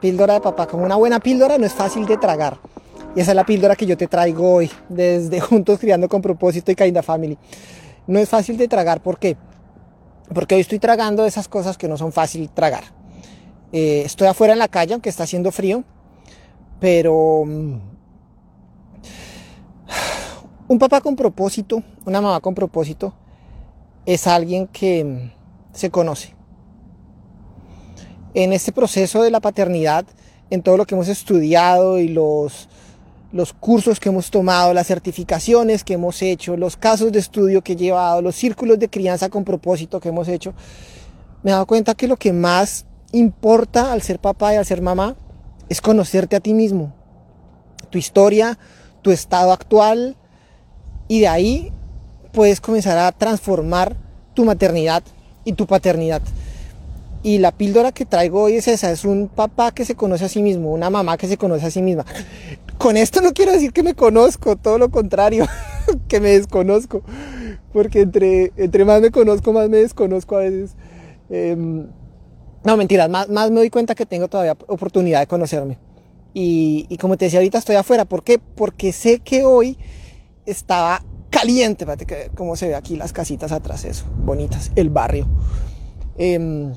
Píldora 0.00 0.34
de 0.34 0.40
papá. 0.40 0.66
Como 0.66 0.84
una 0.84 0.96
buena 0.96 1.20
píldora 1.20 1.58
no 1.58 1.66
es 1.66 1.72
fácil 1.72 2.06
de 2.06 2.16
tragar. 2.16 2.58
Y 3.14 3.20
esa 3.20 3.32
es 3.32 3.36
la 3.36 3.44
píldora 3.44 3.76
que 3.76 3.86
yo 3.86 3.96
te 3.96 4.06
traigo 4.06 4.54
hoy, 4.54 4.70
desde 4.88 5.40
Juntos 5.40 5.78
Criando 5.78 6.08
con 6.08 6.22
Propósito 6.22 6.70
y 6.70 6.74
Kinda 6.76 7.02
Family. 7.02 7.36
No 8.06 8.18
es 8.18 8.28
fácil 8.28 8.56
de 8.56 8.68
tragar, 8.68 9.02
¿por 9.02 9.18
qué? 9.18 9.36
Porque 10.32 10.54
hoy 10.54 10.60
estoy 10.60 10.78
tragando 10.78 11.24
esas 11.26 11.48
cosas 11.48 11.76
que 11.76 11.88
no 11.88 11.96
son 11.96 12.12
fácil 12.12 12.48
tragar. 12.50 12.84
Eh, 13.72 14.02
estoy 14.04 14.28
afuera 14.28 14.52
en 14.52 14.58
la 14.58 14.68
calle, 14.68 14.94
aunque 14.94 15.08
está 15.08 15.24
haciendo 15.24 15.50
frío, 15.50 15.84
pero 16.78 17.44
mm, 17.46 17.80
un 20.68 20.78
papá 20.78 21.00
con 21.00 21.16
propósito, 21.16 21.82
una 22.04 22.20
mamá 22.20 22.40
con 22.40 22.54
propósito, 22.54 23.14
es 24.06 24.26
alguien 24.26 24.66
que 24.66 25.32
se 25.72 25.90
conoce. 25.90 26.39
En 28.34 28.52
este 28.52 28.72
proceso 28.72 29.22
de 29.22 29.30
la 29.30 29.40
paternidad, 29.40 30.04
en 30.50 30.62
todo 30.62 30.76
lo 30.76 30.86
que 30.86 30.94
hemos 30.94 31.08
estudiado 31.08 31.98
y 31.98 32.08
los, 32.08 32.68
los 33.32 33.52
cursos 33.52 34.00
que 34.00 34.08
hemos 34.08 34.30
tomado, 34.30 34.74
las 34.74 34.86
certificaciones 34.86 35.84
que 35.84 35.94
hemos 35.94 36.20
hecho, 36.22 36.56
los 36.56 36.76
casos 36.76 37.12
de 37.12 37.18
estudio 37.18 37.62
que 37.62 37.72
he 37.72 37.76
llevado, 37.76 38.22
los 38.22 38.34
círculos 38.34 38.78
de 38.78 38.88
crianza 38.88 39.28
con 39.28 39.44
propósito 39.44 40.00
que 40.00 40.08
hemos 40.08 40.28
hecho, 40.28 40.54
me 41.42 41.50
he 41.50 41.52
dado 41.52 41.66
cuenta 41.66 41.94
que 41.94 42.08
lo 42.08 42.16
que 42.16 42.32
más 42.32 42.84
importa 43.12 43.92
al 43.92 44.02
ser 44.02 44.18
papá 44.18 44.54
y 44.54 44.56
al 44.56 44.66
ser 44.66 44.82
mamá 44.82 45.16
es 45.68 45.80
conocerte 45.80 46.36
a 46.36 46.40
ti 46.40 46.54
mismo, 46.54 46.92
tu 47.90 47.98
historia, 47.98 48.58
tu 49.02 49.10
estado 49.10 49.52
actual, 49.52 50.16
y 51.08 51.20
de 51.20 51.28
ahí 51.28 51.72
puedes 52.32 52.60
comenzar 52.60 52.98
a 52.98 53.10
transformar 53.12 53.96
tu 54.34 54.44
maternidad 54.44 55.02
y 55.44 55.52
tu 55.52 55.66
paternidad. 55.66 56.22
Y 57.22 57.38
la 57.38 57.52
píldora 57.52 57.92
que 57.92 58.06
traigo 58.06 58.42
hoy 58.42 58.54
es 58.54 58.68
esa, 58.68 58.90
es 58.90 59.04
un 59.04 59.28
papá 59.28 59.72
que 59.72 59.84
se 59.84 59.94
conoce 59.94 60.24
a 60.24 60.28
sí 60.28 60.42
mismo, 60.42 60.72
una 60.72 60.88
mamá 60.88 61.18
que 61.18 61.26
se 61.26 61.36
conoce 61.36 61.66
a 61.66 61.70
sí 61.70 61.82
misma. 61.82 62.06
Con 62.78 62.96
esto 62.96 63.20
no 63.20 63.32
quiero 63.32 63.52
decir 63.52 63.72
que 63.72 63.82
me 63.82 63.94
conozco, 63.94 64.56
todo 64.56 64.78
lo 64.78 64.90
contrario, 64.90 65.46
que 66.08 66.18
me 66.20 66.30
desconozco, 66.30 67.02
porque 67.72 68.00
entre, 68.00 68.52
entre 68.56 68.86
más 68.86 69.02
me 69.02 69.10
conozco, 69.10 69.52
más 69.52 69.68
me 69.68 69.78
desconozco 69.78 70.36
a 70.36 70.40
veces. 70.40 70.76
Em, 71.28 71.88
no, 72.64 72.76
mentiras, 72.76 73.10
más, 73.10 73.28
más 73.28 73.50
me 73.50 73.56
doy 73.56 73.70
cuenta 73.70 73.94
que 73.94 74.06
tengo 74.06 74.28
todavía 74.28 74.56
oportunidad 74.66 75.20
de 75.20 75.26
conocerme. 75.26 75.78
Y, 76.32 76.86
y 76.88 76.96
como 76.96 77.18
te 77.18 77.26
decía, 77.26 77.40
ahorita 77.40 77.58
estoy 77.58 77.76
afuera. 77.76 78.04
¿Por 78.06 78.22
qué? 78.22 78.38
Porque 78.38 78.92
sé 78.92 79.18
que 79.18 79.44
hoy 79.44 79.76
estaba 80.46 81.02
caliente, 81.30 81.84
fíjate 81.84 82.30
se 82.56 82.68
ve 82.68 82.74
aquí 82.74 82.96
las 82.96 83.12
casitas 83.12 83.52
atrás, 83.52 83.84
eso, 83.84 84.04
bonitas, 84.24 84.72
el 84.74 84.90
barrio. 84.90 85.26
Em, 86.18 86.72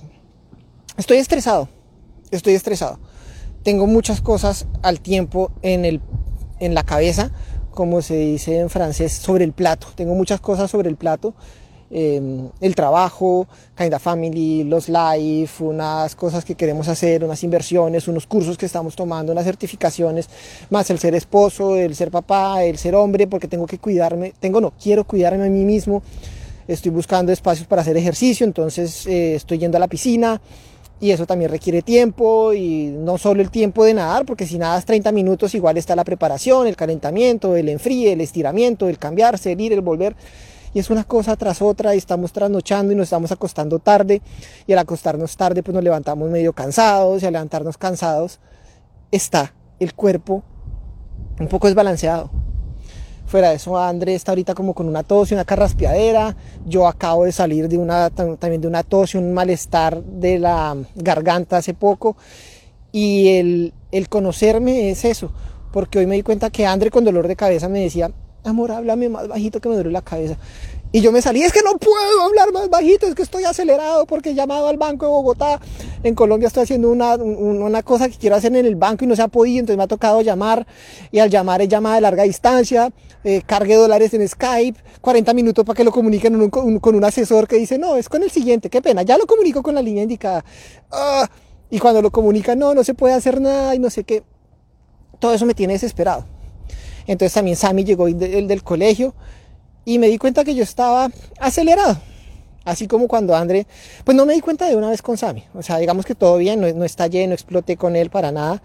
estoy 0.97 1.17
estresado, 1.17 1.69
estoy 2.31 2.53
estresado. 2.53 2.99
Tengo 3.63 3.87
muchas 3.87 4.21
cosas 4.21 4.67
al 4.81 4.99
tiempo 4.99 5.51
en, 5.61 5.85
el, 5.85 6.01
en 6.59 6.73
la 6.73 6.83
cabeza, 6.83 7.31
como 7.71 8.01
se 8.01 8.15
dice 8.15 8.59
en 8.59 8.69
francés, 8.69 9.13
sobre 9.13 9.45
el 9.45 9.53
plato. 9.53 9.87
Tengo 9.95 10.15
muchas 10.15 10.41
cosas 10.41 10.69
sobre 10.69 10.89
el 10.89 10.97
plato 10.97 11.33
Em, 11.95 12.49
el 12.59 12.73
trabajo, 12.73 13.47
Kinda 13.77 13.99
Family, 13.99 14.63
los 14.63 14.89
live, 14.89 15.47
unas 15.59 16.15
cosas 16.15 16.43
que 16.43 16.55
queremos 16.55 16.87
hacer, 16.87 17.23
unas 17.23 17.43
inversiones, 17.43 18.07
unos 18.07 18.25
cursos 18.25 18.57
que 18.57 18.65
estamos 18.65 18.95
tomando, 18.95 19.31
unas 19.31 19.45
certificaciones, 19.45 20.27
más 20.71 20.89
el 20.89 20.97
ser 20.97 21.13
esposo, 21.13 21.75
el 21.75 21.93
ser 21.93 22.09
papá, 22.09 22.63
el 22.63 22.79
ser 22.79 22.95
hombre, 22.95 23.27
porque 23.27 23.47
tengo 23.47 23.67
que 23.67 23.77
cuidarme, 23.77 24.33
tengo 24.39 24.59
no, 24.59 24.73
quiero 24.81 25.03
cuidarme 25.03 25.45
a 25.45 25.49
mí 25.49 25.65
mismo, 25.65 26.01
estoy 26.67 26.89
buscando 26.89 27.31
espacios 27.31 27.67
para 27.67 27.83
hacer 27.83 27.95
ejercicio, 27.95 28.43
entonces 28.43 29.05
eh, 29.05 29.35
estoy 29.35 29.59
yendo 29.59 29.77
a 29.77 29.79
la 29.79 29.87
piscina, 29.87 30.41
y 30.99 31.11
eso 31.11 31.25
también 31.25 31.51
requiere 31.51 31.81
tiempo 31.81 32.53
y 32.53 32.87
no 32.87 33.17
solo 33.17 33.41
el 33.41 33.51
tiempo 33.51 33.83
de 33.83 33.93
nadar, 33.93 34.25
porque 34.25 34.45
si 34.45 34.57
nadas 34.57 34.85
30 34.85 35.11
minutos 35.11 35.53
igual 35.53 35.77
está 35.77 35.95
la 35.95 36.03
preparación, 36.03 36.67
el 36.67 36.75
calentamiento, 36.75 37.55
el 37.55 37.69
enfríe, 37.69 38.13
el 38.13 38.21
estiramiento, 38.21 38.87
el 38.87 38.97
cambiarse, 38.97 39.51
el 39.51 39.61
ir, 39.61 39.73
el 39.73 39.81
volver 39.81 40.15
y 40.73 40.79
es 40.79 40.89
una 40.89 41.03
cosa 41.03 41.35
tras 41.35 41.61
otra 41.61 41.93
y 41.93 41.97
estamos 41.97 42.33
trasnochando 42.33 42.91
y 42.91 42.95
nos 42.95 43.05
estamos 43.05 43.31
acostando 43.31 43.79
tarde 43.79 44.21
y 44.65 44.73
al 44.73 44.79
acostarnos 44.79 45.37
tarde 45.37 45.61
pues 45.61 45.75
nos 45.75 45.83
levantamos 45.83 46.29
medio 46.29 46.53
cansados 46.53 47.21
y 47.21 47.25
al 47.25 47.33
levantarnos 47.33 47.77
cansados 47.77 48.39
está 49.11 49.53
el 49.79 49.93
cuerpo 49.93 50.43
un 51.39 51.47
poco 51.47 51.67
desbalanceado. 51.67 52.42
Fuera 53.33 53.49
de 53.49 53.55
eso, 53.55 53.75
André 53.75 54.13
está 54.13 54.31
ahorita 54.33 54.53
como 54.53 54.75
con 54.75 54.87
una 54.87 55.01
tos 55.01 55.31
y 55.31 55.33
una 55.33 55.43
carraspeadera. 55.43 56.35
Yo 56.67 56.87
acabo 56.87 57.25
de 57.25 57.31
salir 57.31 57.67
de 57.67 57.79
una, 57.79 58.11
también 58.11 58.61
de 58.61 58.67
una 58.67 58.83
tos 58.83 59.15
y 59.15 59.17
un 59.17 59.33
malestar 59.33 60.03
de 60.03 60.37
la 60.37 60.77
garganta 60.93 61.57
hace 61.57 61.73
poco. 61.73 62.15
Y 62.91 63.29
el, 63.29 63.73
el 63.91 64.07
conocerme 64.07 64.91
es 64.91 65.03
eso. 65.03 65.31
Porque 65.71 65.97
hoy 65.97 66.05
me 66.05 66.13
di 66.13 66.21
cuenta 66.21 66.51
que 66.51 66.67
André 66.67 66.91
con 66.91 67.05
dolor 67.05 67.27
de 67.27 67.35
cabeza 67.35 67.69
me 67.69 67.79
decía, 67.79 68.11
amor, 68.43 68.71
háblame 68.71 69.09
más 69.09 69.27
bajito 69.27 69.59
que 69.59 69.67
me 69.67 69.73
duele 69.73 69.89
la 69.89 70.03
cabeza. 70.03 70.37
Y 70.95 71.01
yo 71.01 71.11
me 71.11 71.23
salí, 71.23 71.41
es 71.41 71.51
que 71.51 71.63
no 71.63 71.79
puedo 71.79 72.21
hablar 72.21 72.53
más 72.53 72.69
bajito, 72.69 73.07
es 73.07 73.15
que 73.15 73.23
estoy 73.23 73.45
acelerado 73.45 74.05
porque 74.05 74.29
he 74.29 74.35
llamado 74.35 74.67
al 74.67 74.77
Banco 74.77 75.07
de 75.07 75.11
Bogotá. 75.11 75.59
En 76.03 76.13
Colombia 76.13 76.45
estoy 76.45 76.65
haciendo 76.65 76.91
una, 76.91 77.15
una 77.15 77.81
cosa 77.81 78.07
que 78.07 78.15
quiero 78.15 78.35
hacer 78.35 78.55
en 78.55 78.63
el 78.63 78.75
banco 78.75 79.03
y 79.03 79.07
no 79.07 79.15
se 79.15 79.23
ha 79.23 79.27
podido, 79.27 79.61
entonces 79.61 79.75
me 79.75 79.85
ha 79.85 79.87
tocado 79.87 80.21
llamar. 80.21 80.67
Y 81.11 81.17
al 81.17 81.31
llamar 81.31 81.63
es 81.63 81.69
llamada 81.69 81.95
de 81.95 82.01
larga 82.01 82.21
distancia, 82.21 82.93
eh, 83.23 83.41
cargue 83.43 83.73
dólares 83.73 84.13
en 84.13 84.29
Skype, 84.29 84.79
40 85.01 85.33
minutos 85.33 85.65
para 85.65 85.75
que 85.75 85.83
lo 85.83 85.91
comuniquen 85.91 86.51
con 86.51 86.95
un 86.95 87.03
asesor 87.03 87.47
que 87.47 87.55
dice, 87.55 87.79
no, 87.79 87.95
es 87.95 88.07
con 88.07 88.21
el 88.21 88.29
siguiente, 88.29 88.69
qué 88.69 88.79
pena, 88.79 89.01
ya 89.01 89.17
lo 89.17 89.25
comunico 89.25 89.63
con 89.63 89.73
la 89.73 89.81
línea 89.81 90.03
indicada. 90.03 90.45
Ah, 90.91 91.27
y 91.71 91.79
cuando 91.79 92.03
lo 92.03 92.11
comunican, 92.11 92.59
no, 92.59 92.75
no 92.75 92.83
se 92.83 92.93
puede 92.93 93.15
hacer 93.15 93.41
nada 93.41 93.73
y 93.73 93.79
no 93.79 93.89
sé 93.89 94.03
qué. 94.03 94.21
Todo 95.17 95.33
eso 95.33 95.47
me 95.47 95.55
tiene 95.55 95.73
desesperado. 95.73 96.27
Entonces 97.07 97.33
también 97.33 97.57
Sammy 97.57 97.83
llegó 97.83 98.05
del, 98.05 98.47
del 98.47 98.63
colegio 98.63 99.15
y 99.85 99.99
me 99.99 100.07
di 100.07 100.17
cuenta 100.17 100.43
que 100.43 100.55
yo 100.55 100.63
estaba 100.63 101.09
acelerado. 101.39 101.97
Así 102.65 102.87
como 102.87 103.09
cuando 103.09 103.35
André, 103.35 103.67
pues 104.05 104.15
no 104.15 104.25
me 104.25 104.33
di 104.33 104.39
cuenta 104.39 104.67
de 104.67 104.77
una 104.77 104.89
vez 104.89 105.01
con 105.01 105.17
Sammy. 105.17 105.43
O 105.53 105.61
sea, 105.61 105.77
digamos 105.79 106.05
que 106.05 106.15
todo 106.15 106.37
bien, 106.37 106.61
no, 106.61 106.85
está 106.85 107.07
lleno, 107.07 107.33
exploté 107.33 107.75
con 107.75 107.95
él 107.95 108.09
para 108.09 108.31
nada. 108.31 108.61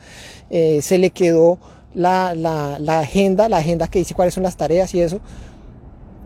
Eh, 0.51 0.81
se 0.83 0.99
le 0.99 1.11
quedó 1.11 1.59
la, 1.95 2.35
la, 2.35 2.79
la, 2.79 3.01
agenda, 3.01 3.49
la 3.49 3.57
agenda 3.57 3.89
que 3.89 3.99
dice 3.99 4.15
cuáles 4.15 4.35
son 4.35 4.45
las 4.45 4.57
tareas 4.57 4.95
y 4.95 5.01
eso. 5.01 5.21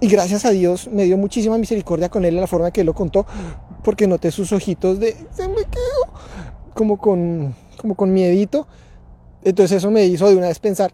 Y 0.01 0.09
gracias 0.09 0.45
a 0.45 0.51
Dios 0.51 0.89
me 0.89 1.05
dio 1.05 1.17
muchísima 1.17 1.57
misericordia 1.57 2.11
con 2.11 2.25
él 2.25 2.35
en 2.35 2.41
la 2.41 2.47
forma 2.47 2.71
que 2.73 2.81
él 2.81 2.87
lo 2.87 2.95
contó, 2.95 3.25
porque 3.83 4.07
noté 4.07 4.31
sus 4.31 4.53
ojitos 4.53 4.99
de, 4.99 5.17
se 5.33 5.49
me 5.49 5.65
quedó, 5.65 6.13
como 6.75 6.99
con, 6.99 7.55
como 7.79 7.95
con 7.95 8.13
miedito. 8.13 8.67
Entonces 9.45 9.79
eso 9.79 9.91
me 9.91 10.05
hizo 10.05 10.29
de 10.29 10.37
una 10.37 10.49
vez 10.49 10.59
pensar, 10.59 10.93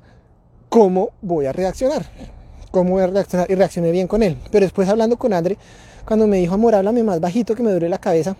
cómo 0.68 1.10
voy 1.22 1.46
a 1.46 1.52
reaccionar. 1.52 2.06
Cómo. 2.70 2.98
Y 3.00 3.54
reaccioné 3.54 3.90
bien 3.90 4.06
con 4.06 4.22
él. 4.22 4.36
Pero 4.50 4.64
después 4.64 4.88
hablando 4.88 5.16
con 5.16 5.32
André, 5.32 5.56
cuando 6.04 6.26
me 6.26 6.38
dijo, 6.38 6.54
amor, 6.54 6.74
háblame 6.74 7.02
más 7.02 7.20
bajito 7.20 7.54
que 7.54 7.62
me 7.62 7.70
duele 7.70 7.88
la 7.88 7.98
cabeza, 7.98 8.36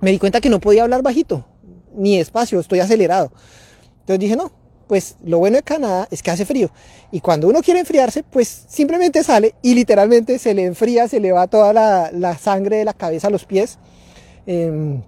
me 0.00 0.10
di 0.10 0.18
cuenta 0.18 0.40
que 0.40 0.50
no 0.50 0.60
podía 0.60 0.82
hablar 0.82 1.02
bajito, 1.02 1.46
ni 1.94 2.18
despacio, 2.18 2.60
estoy 2.60 2.80
acelerado. 2.80 3.32
Entonces 4.00 4.20
dije, 4.20 4.36
no, 4.36 4.52
pues 4.86 5.16
lo 5.24 5.38
bueno 5.38 5.56
de 5.56 5.62
Canadá 5.62 6.06
es 6.10 6.22
que 6.22 6.30
hace 6.30 6.44
frío. 6.44 6.70
Y 7.10 7.20
cuando 7.20 7.48
uno 7.48 7.62
quiere 7.62 7.80
enfriarse, 7.80 8.22
pues 8.22 8.66
simplemente 8.68 9.24
sale 9.24 9.54
y 9.62 9.74
literalmente 9.74 10.38
se 10.38 10.52
le 10.52 10.64
enfría, 10.64 11.08
se 11.08 11.18
le 11.18 11.32
va 11.32 11.46
toda 11.46 11.72
la, 11.72 12.38
sangre 12.38 12.76
de 12.76 12.84
la 12.84 12.92
cabeza 12.92 13.28
a 13.28 13.30
los 13.30 13.46
pies. 13.46 13.78
Eh, 14.46 15.00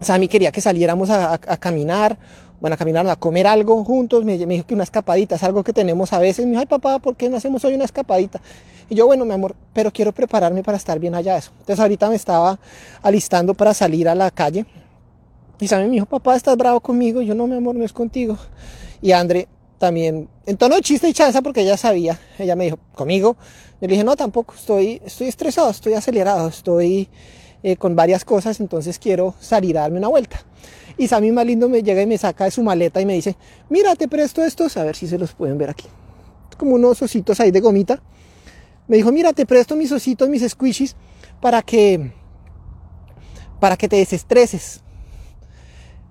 Sammy 0.00 0.28
quería 0.28 0.50
que 0.50 0.60
saliéramos 0.60 1.10
a, 1.10 1.38
caminar 1.38 2.18
bueno, 2.62 2.74
a 2.74 2.76
caminar, 2.76 3.04
a 3.08 3.16
comer 3.16 3.48
algo 3.48 3.82
juntos, 3.82 4.24
me, 4.24 4.38
dijo 4.38 4.64
que 4.64 4.74
una 4.74 4.84
escapadita 4.84 5.34
es 5.34 5.42
algo 5.42 5.64
que 5.64 5.72
tenemos 5.72 6.12
a 6.12 6.20
veces, 6.20 6.44
me 6.44 6.52
dijo, 6.52 6.60
ay 6.60 6.66
papá, 6.66 7.00
¿por 7.00 7.16
qué 7.16 7.28
no 7.28 7.36
hacemos 7.36 7.64
hoy 7.64 7.74
una 7.74 7.84
escapadita? 7.84 8.40
Y 8.88 8.94
yo, 8.94 9.04
bueno, 9.04 9.24
mi 9.24 9.32
amor, 9.32 9.56
pero 9.72 9.92
quiero 9.92 10.12
prepararme 10.12 10.62
para 10.62 10.76
estar 10.76 11.00
bien 11.00 11.16
allá 11.16 11.36
eso. 11.36 11.50
Entonces 11.58 11.80
ahorita 11.80 12.08
me 12.08 12.14
estaba 12.14 12.60
alistando 13.02 13.54
para 13.54 13.74
salir 13.74 14.08
a 14.08 14.14
la 14.14 14.30
calle. 14.30 14.64
Y 15.58 15.66
Sammy 15.66 15.86
me 15.86 15.94
dijo, 15.94 16.06
papá, 16.06 16.36
¿estás 16.36 16.56
bravo 16.56 16.78
conmigo? 16.78 17.20
Y 17.20 17.26
yo, 17.26 17.34
no, 17.34 17.48
mi 17.48 17.56
amor, 17.56 17.74
no 17.74 17.84
es 17.84 17.92
contigo. 17.92 18.38
Y 19.00 19.10
André 19.10 19.48
también, 19.78 20.28
en 20.46 20.56
tono 20.56 20.76
de 20.76 20.82
chiste 20.82 21.08
y 21.08 21.12
chanza, 21.12 21.42
porque 21.42 21.62
ella 21.62 21.76
sabía, 21.76 22.20
ella 22.38 22.54
me 22.54 22.66
dijo, 22.66 22.78
¿conmigo? 22.94 23.36
Yo 23.80 23.88
le 23.88 23.94
dije, 23.94 24.04
no, 24.04 24.14
tampoco, 24.14 24.54
estoy, 24.54 25.02
estoy 25.04 25.26
estresado, 25.26 25.68
estoy 25.68 25.94
acelerado, 25.94 26.46
estoy 26.46 27.08
eh, 27.64 27.76
con 27.76 27.96
varias 27.96 28.24
cosas, 28.24 28.60
entonces 28.60 29.00
quiero 29.00 29.34
salir 29.40 29.76
a 29.78 29.80
darme 29.80 29.98
una 29.98 30.06
vuelta. 30.06 30.44
Y 30.96 31.08
Sammy 31.08 31.32
más 31.32 31.46
lindo 31.46 31.68
me 31.68 31.82
llega 31.82 32.02
y 32.02 32.06
me 32.06 32.18
saca 32.18 32.44
de 32.44 32.50
su 32.50 32.62
maleta 32.62 33.00
y 33.00 33.06
me 33.06 33.14
dice, 33.14 33.36
mira, 33.68 33.94
te 33.96 34.08
presto 34.08 34.44
estos, 34.44 34.76
a 34.76 34.84
ver 34.84 34.96
si 34.96 35.06
se 35.06 35.18
los 35.18 35.32
pueden 35.32 35.58
ver 35.58 35.70
aquí. 35.70 35.86
Como 36.58 36.74
unos 36.74 37.00
ositos 37.02 37.40
ahí 37.40 37.50
de 37.50 37.60
gomita. 37.60 38.02
Me 38.88 38.96
dijo, 38.96 39.12
mira, 39.12 39.32
te 39.32 39.46
presto 39.46 39.76
mis 39.76 39.90
ositos, 39.92 40.28
mis 40.28 40.48
squishies, 40.48 40.96
para 41.40 41.62
que, 41.62 42.12
para 43.60 43.76
que 43.76 43.88
te 43.88 43.96
desestreses. 43.96 44.82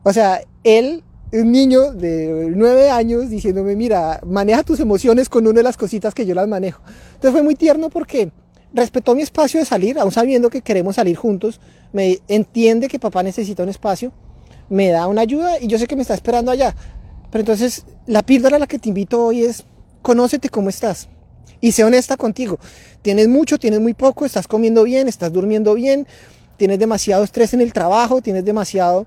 O 0.03 0.13
sea, 0.13 0.41
él, 0.63 1.03
un 1.31 1.51
niño 1.51 1.91
de 1.91 2.51
nueve 2.55 2.89
años, 2.89 3.29
diciéndome, 3.29 3.75
mira, 3.75 4.19
maneja 4.25 4.63
tus 4.63 4.79
emociones 4.79 5.29
con 5.29 5.45
una 5.45 5.57
de 5.57 5.63
las 5.63 5.77
cositas 5.77 6.13
que 6.13 6.25
yo 6.25 6.33
las 6.33 6.47
manejo. 6.47 6.81
Entonces 7.13 7.31
fue 7.31 7.43
muy 7.43 7.55
tierno 7.55 7.89
porque 7.89 8.31
respetó 8.73 9.15
mi 9.15 9.21
espacio 9.21 9.59
de 9.59 9.65
salir, 9.65 9.99
aún 9.99 10.11
sabiendo 10.11 10.49
que 10.49 10.61
queremos 10.61 10.95
salir 10.95 11.17
juntos, 11.17 11.59
me 11.93 12.19
entiende 12.27 12.87
que 12.87 12.99
papá 12.99 13.21
necesita 13.21 13.63
un 13.63 13.69
espacio 13.69 14.11
me 14.71 14.89
da 14.89 15.07
una 15.07 15.21
ayuda 15.21 15.59
y 15.59 15.67
yo 15.67 15.77
sé 15.77 15.85
que 15.85 15.97
me 15.97 16.01
está 16.01 16.13
esperando 16.13 16.49
allá. 16.49 16.73
Pero 17.29 17.41
entonces 17.41 17.85
la 18.07 18.23
píldora 18.23 18.55
a 18.55 18.59
la 18.59 18.67
que 18.67 18.79
te 18.79 18.89
invito 18.89 19.25
hoy 19.25 19.43
es, 19.43 19.65
conócete 20.01 20.49
cómo 20.49 20.69
estás 20.69 21.09
y 21.59 21.73
sé 21.73 21.83
honesta 21.83 22.15
contigo. 22.15 22.57
Tienes 23.01 23.27
mucho, 23.27 23.59
tienes 23.59 23.81
muy 23.81 23.93
poco, 23.93 24.25
estás 24.25 24.47
comiendo 24.47 24.83
bien, 24.83 25.09
estás 25.09 25.31
durmiendo 25.31 25.73
bien, 25.73 26.07
tienes 26.55 26.79
demasiado 26.79 27.23
estrés 27.23 27.53
en 27.53 27.61
el 27.61 27.73
trabajo, 27.73 28.21
tienes 28.21 28.45
demasiado... 28.45 29.05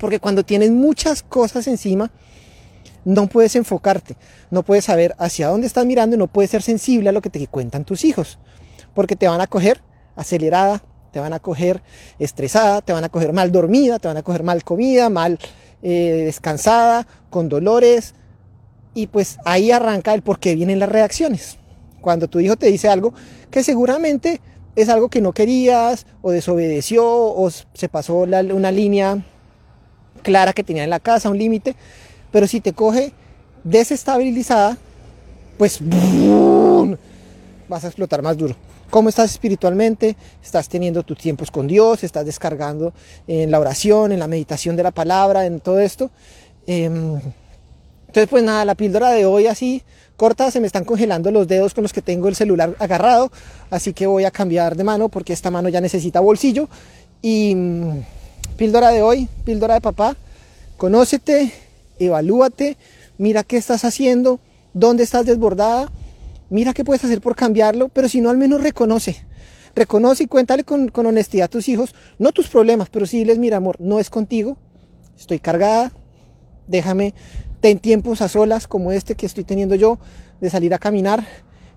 Porque 0.00 0.18
cuando 0.18 0.42
tienes 0.42 0.70
muchas 0.70 1.22
cosas 1.22 1.66
encima, 1.66 2.10
no 3.04 3.26
puedes 3.26 3.54
enfocarte, 3.56 4.16
no 4.50 4.62
puedes 4.62 4.86
saber 4.86 5.14
hacia 5.18 5.48
dónde 5.48 5.66
estás 5.66 5.84
mirando 5.84 6.16
y 6.16 6.18
no 6.18 6.28
puedes 6.28 6.50
ser 6.50 6.62
sensible 6.62 7.10
a 7.10 7.12
lo 7.12 7.20
que 7.20 7.28
te 7.28 7.46
cuentan 7.46 7.84
tus 7.84 8.04
hijos. 8.04 8.38
Porque 8.94 9.16
te 9.16 9.28
van 9.28 9.42
a 9.42 9.46
coger 9.46 9.82
acelerada, 10.16 10.82
te 11.12 11.20
van 11.20 11.32
a 11.32 11.38
coger 11.38 11.82
estresada, 12.18 12.80
te 12.80 12.92
van 12.92 13.04
a 13.04 13.08
coger 13.08 13.32
mal 13.32 13.52
dormida, 13.52 13.98
te 13.98 14.08
van 14.08 14.16
a 14.16 14.22
coger 14.22 14.42
mal 14.42 14.64
comida, 14.64 15.10
mal 15.10 15.38
eh, 15.82 16.22
descansada, 16.24 17.06
con 17.30 17.48
dolores. 17.48 18.14
Y 18.94 19.06
pues 19.06 19.38
ahí 19.44 19.70
arranca 19.70 20.14
el 20.14 20.22
por 20.22 20.38
qué 20.38 20.54
vienen 20.54 20.78
las 20.78 20.88
reacciones. 20.88 21.58
Cuando 22.00 22.28
tu 22.28 22.40
hijo 22.40 22.56
te 22.56 22.66
dice 22.66 22.88
algo 22.88 23.14
que 23.50 23.62
seguramente 23.62 24.40
es 24.74 24.88
algo 24.88 25.08
que 25.08 25.20
no 25.20 25.32
querías 25.32 26.06
o 26.22 26.30
desobedeció 26.30 27.04
o 27.06 27.50
se 27.50 27.88
pasó 27.88 28.14
una 28.16 28.72
línea 28.72 29.22
clara 30.22 30.52
que 30.52 30.64
tenía 30.64 30.84
en 30.84 30.90
la 30.90 31.00
casa, 31.00 31.30
un 31.30 31.38
límite, 31.38 31.76
pero 32.30 32.46
si 32.46 32.60
te 32.60 32.72
coge 32.72 33.12
desestabilizada, 33.64 34.78
pues 35.58 35.78
vas 37.68 37.84
a 37.84 37.86
explotar 37.86 38.22
más 38.22 38.36
duro. 38.36 38.56
¿Cómo 38.92 39.08
estás 39.08 39.30
espiritualmente? 39.30 40.16
¿Estás 40.44 40.68
teniendo 40.68 41.02
tus 41.02 41.16
tiempos 41.16 41.50
con 41.50 41.66
Dios? 41.66 42.04
¿Estás 42.04 42.26
descargando 42.26 42.92
en 43.26 43.50
la 43.50 43.58
oración, 43.58 44.12
en 44.12 44.18
la 44.18 44.28
meditación 44.28 44.76
de 44.76 44.82
la 44.82 44.90
palabra, 44.90 45.46
en 45.46 45.60
todo 45.60 45.80
esto? 45.80 46.10
Em, 46.66 47.14
entonces, 47.14 48.28
pues 48.28 48.44
nada, 48.44 48.66
la 48.66 48.74
píldora 48.74 49.08
de 49.12 49.24
hoy 49.24 49.46
así 49.46 49.82
corta, 50.18 50.50
se 50.50 50.60
me 50.60 50.66
están 50.66 50.84
congelando 50.84 51.30
los 51.30 51.48
dedos 51.48 51.72
con 51.72 51.80
los 51.80 51.92
que 51.94 52.02
tengo 52.02 52.28
el 52.28 52.34
celular 52.34 52.76
agarrado, 52.78 53.32
así 53.70 53.94
que 53.94 54.06
voy 54.06 54.24
a 54.24 54.30
cambiar 54.30 54.76
de 54.76 54.84
mano 54.84 55.08
porque 55.08 55.32
esta 55.32 55.50
mano 55.50 55.70
ya 55.70 55.80
necesita 55.80 56.20
bolsillo. 56.20 56.68
Y 57.22 57.54
mm, 57.54 58.04
píldora 58.58 58.90
de 58.90 59.00
hoy, 59.00 59.26
píldora 59.46 59.72
de 59.72 59.80
papá, 59.80 60.16
conócete, 60.76 61.50
evalúate, 61.98 62.76
mira 63.16 63.42
qué 63.42 63.56
estás 63.56 63.86
haciendo, 63.86 64.38
dónde 64.74 65.04
estás 65.04 65.24
desbordada 65.24 65.90
mira 66.52 66.74
qué 66.74 66.84
puedes 66.84 67.02
hacer 67.04 67.20
por 67.20 67.34
cambiarlo, 67.34 67.88
pero 67.88 68.08
si 68.08 68.20
no, 68.20 68.30
al 68.30 68.36
menos 68.36 68.62
reconoce. 68.62 69.24
Reconoce 69.74 70.24
y 70.24 70.26
cuéntale 70.26 70.64
con, 70.64 70.90
honestidad 70.94 71.46
a 71.46 71.48
tus 71.48 71.68
hijos, 71.68 71.94
no 72.18 72.32
tus 72.32 72.48
problemas, 72.48 72.90
pero 72.90 73.06
sí 73.06 73.24
les 73.24 73.38
mira, 73.38 73.56
amor, 73.56 73.76
no 73.80 73.98
es 73.98 74.10
contigo, 74.10 74.58
estoy 75.18 75.38
cargada, 75.38 75.92
déjame, 76.68 77.14
ten 77.60 77.78
tiempos 77.78 78.20
a 78.20 78.28
solas 78.28 78.68
como 78.68 78.92
este 78.92 79.14
que 79.14 79.24
estoy 79.24 79.44
teniendo 79.44 79.74
yo, 79.74 79.98
de 80.40 80.50
salir 80.50 80.74
a 80.74 80.78
caminar. 80.78 81.26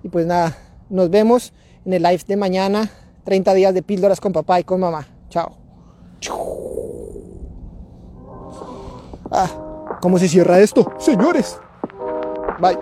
Y 0.04 0.10
pues 0.10 0.26
nada, 0.26 0.58
nos 0.90 1.10
vemos 1.10 1.54
en 1.86 1.94
el 1.94 2.04
live 2.04 2.22
de 2.28 2.36
mañana, 2.36 2.92
30 3.24 3.54
días 3.54 3.74
de 3.74 3.82
píldoras 3.82 4.20
con 4.20 4.34
papá 4.34 4.60
y 4.60 4.66
con 4.66 4.82
mamá. 4.82 5.08
Chao. 5.30 5.58
Ah, 9.32 9.98
¿cómo 10.02 10.20
se 10.20 10.28
cierra 10.28 10.60
esto? 10.60 10.94
Señores. 11.00 11.58
Bye. 12.60 12.78